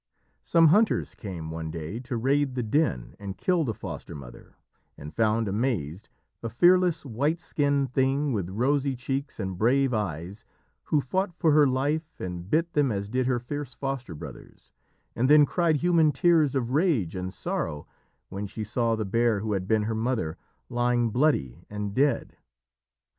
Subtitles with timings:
[0.41, 4.55] Some hunters came one day to raid the den and kill the foster mother,
[4.97, 6.09] and found, amazed,
[6.41, 10.43] a fearless, white skinned thing with rosy cheeks and brave eyes,
[10.85, 14.71] who fought for her life and bit them as did her fierce foster brothers,
[15.15, 17.85] and then cried human tears of rage and sorrow
[18.29, 20.35] when she saw the bear who had been her mother
[20.67, 22.37] lying bloody and dead.